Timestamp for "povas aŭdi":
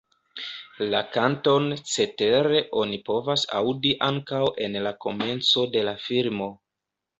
3.11-3.93